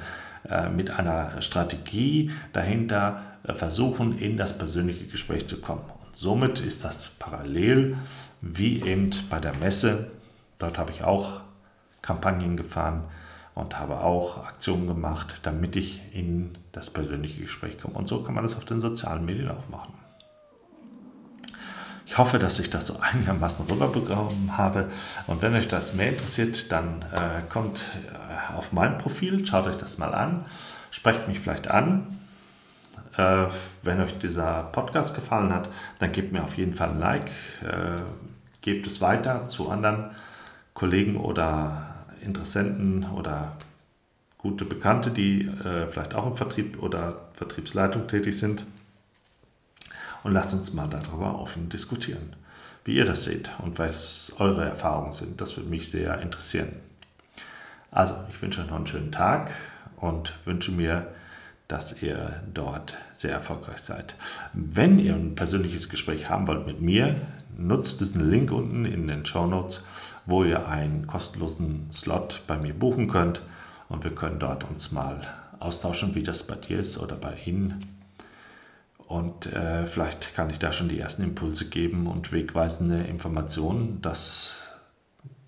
äh, 0.49 0.69
mit 0.69 0.91
einer 0.91 1.41
Strategie 1.43 2.31
dahinter 2.53 3.23
äh, 3.45 3.55
versuchen, 3.55 4.19
in 4.19 4.37
das 4.37 4.59
persönliche 4.59 5.07
Gespräch 5.07 5.47
zu 5.47 5.61
kommen. 5.61 5.85
Und 6.05 6.17
somit 6.17 6.61
ist 6.61 6.85
das 6.85 7.11
parallel 7.19 7.97
wie 8.41 8.83
eben 8.83 9.11
bei 9.31 9.39
der 9.39 9.55
Messe. 9.57 10.11
Dort 10.59 10.79
habe 10.79 10.91
ich 10.91 11.05
auch 11.05 11.43
Kampagnen 12.03 12.57
gefahren 12.57 13.05
und 13.55 13.79
habe 13.79 14.01
auch 14.01 14.45
Aktionen 14.45 14.87
gemacht, 14.87 15.41
damit 15.45 15.77
ich 15.77 16.01
in 16.13 16.51
das 16.73 16.91
persönliche 16.91 17.43
Gespräch 17.43 17.81
komme. 17.81 17.95
Und 17.95 18.09
so 18.09 18.23
kann 18.23 18.35
man 18.35 18.45
das 18.45 18.57
auf 18.57 18.65
den 18.65 18.81
sozialen 18.81 19.25
Medien 19.25 19.51
auch 19.51 19.69
machen. 19.69 19.95
Ich 22.13 22.19
hoffe, 22.19 22.39
dass 22.39 22.59
ich 22.59 22.69
das 22.69 22.89
so 22.89 22.99
einigermaßen 23.01 23.65
rüberbekommen 23.71 24.59
habe. 24.59 24.91
Und 25.27 25.41
wenn 25.41 25.55
euch 25.55 25.67
das 25.67 25.95
mehr 25.95 26.11
interessiert, 26.11 26.71
dann 26.71 27.07
äh, 27.11 27.51
kommt 27.51 27.85
äh, 28.07 28.55
auf 28.55 28.71
mein 28.75 28.99
Profil, 28.99 29.47
schaut 29.47 29.67
euch 29.67 29.77
das 29.77 29.97
mal 29.97 30.13
an, 30.13 30.45
sprecht 30.91 31.27
mich 31.27 31.41
vielleicht 31.41 31.69
an. 31.69 32.19
Äh, 33.17 33.47
wenn 33.83 33.99
euch 34.03 34.19
dieser 34.19 34.65
Podcast 34.65 35.15
gefallen 35.15 35.55
hat, 35.55 35.71
dann 36.01 36.13
gebt 36.13 36.33
mir 36.33 36.45
auf 36.45 36.59
jeden 36.59 36.75
Fall 36.75 36.91
ein 36.91 37.01
Like, 37.01 37.31
äh, 37.63 38.03
gebt 38.61 38.87
es 38.87 39.01
weiter 39.01 39.49
zu 39.49 39.71
anderen 39.71 40.11
Kollegen 40.75 41.17
oder 41.17 41.95
Interessenten 42.23 43.07
oder 43.17 43.57
gute 44.37 44.67
Bekannte, 44.67 45.13
die 45.13 45.47
äh, 45.47 45.87
vielleicht 45.87 46.15
auch 46.15 46.27
im 46.27 46.35
Vertrieb 46.35 46.83
oder 46.83 47.31
Vertriebsleitung 47.37 48.07
tätig 48.07 48.39
sind 48.39 48.67
und 50.23 50.33
lasst 50.33 50.55
uns 50.55 50.73
mal 50.73 50.89
darüber 50.89 51.39
offen 51.39 51.69
diskutieren, 51.69 52.35
wie 52.85 52.95
ihr 52.95 53.05
das 53.05 53.25
seht 53.25 53.51
und 53.63 53.79
was 53.79 54.35
eure 54.39 54.65
Erfahrungen 54.65 55.13
sind. 55.13 55.41
Das 55.41 55.57
würde 55.57 55.71
mich 55.71 55.91
sehr 55.91 56.21
interessieren. 56.21 56.73
Also, 57.91 58.15
ich 58.31 58.41
wünsche 58.41 58.63
euch 58.63 58.69
noch 58.69 58.77
einen 58.77 58.87
schönen 58.87 59.13
Tag 59.13 59.51
und 59.97 60.35
wünsche 60.45 60.73
mir, 60.73 61.09
dass 61.69 62.03
ihr 62.03 62.43
dort 62.53 62.97
sehr 63.15 63.33
erfolgreich 63.33 63.79
seid. 63.79 64.15
Wenn 64.53 64.99
ihr 64.99 65.15
ein 65.15 65.35
persönliches 65.35 65.89
Gespräch 65.89 66.29
haben 66.29 66.47
wollt 66.47 66.67
mit 66.67 66.81
mir, 66.81 67.17
nutzt 67.57 68.01
diesen 68.01 68.31
Link 68.31 68.51
unten 68.51 68.85
in 68.85 69.07
den 69.07 69.27
Show 69.27 69.47
Notes, 69.47 69.85
wo 70.27 70.45
ihr 70.45 70.69
einen 70.69 71.07
kostenlosen 71.07 71.93
Slot 71.93 72.43
bei 72.47 72.57
mir 72.57 72.75
buchen 72.75 73.09
könnt 73.09 73.43
und 73.89 74.05
wir 74.05 74.15
können 74.15 74.39
dort 74.39 74.65
uns 74.65 74.93
mal 74.93 75.21
austauschen, 75.59 76.15
wie 76.15 76.23
das 76.23 76.47
bei 76.47 76.57
dir 76.57 76.81
ist 76.81 76.99
oder 76.99 77.17
bei 77.17 77.37
Ihnen 77.45 77.81
und 79.13 79.45
äh, 79.53 79.85
vielleicht 79.85 80.35
kann 80.35 80.49
ich 80.49 80.59
da 80.59 80.73
schon 80.73 80.89
die 80.89 80.99
ersten 80.99 81.23
Impulse 81.23 81.69
geben 81.69 82.07
und 82.07 82.33
wegweisende 82.33 83.03
Informationen, 83.03 84.01
dass 84.01 84.73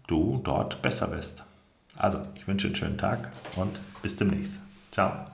du 0.07 0.39
dort 0.45 0.83
besser 0.83 1.11
wirst. 1.13 1.45
Also, 1.97 2.21
ich 2.35 2.47
wünsche 2.47 2.67
einen 2.67 2.77
schönen 2.77 2.99
Tag 2.99 3.31
und 3.57 3.81
bis 4.03 4.17
demnächst. 4.17 4.59
Ciao. 4.93 5.34